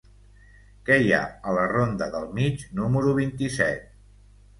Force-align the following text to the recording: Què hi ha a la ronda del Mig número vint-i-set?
Què 0.87 0.95
hi 1.01 1.11
ha 1.17 1.19
a 1.51 1.53
la 1.57 1.65
ronda 1.71 2.07
del 2.15 2.25
Mig 2.39 2.65
número 2.81 3.13
vint-i-set? 3.21 3.85